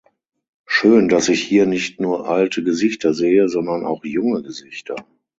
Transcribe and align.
Schön, 0.65 1.09
dass 1.09 1.29
ich 1.29 1.43
hier 1.43 1.67
nicht 1.67 1.99
nur 2.01 2.27
alte 2.27 2.63
Gesichter 2.63 3.13
sehe, 3.13 3.47
sondern 3.49 3.85
auch 3.85 4.03
junge 4.03 4.41
Gesichter! 4.41 4.95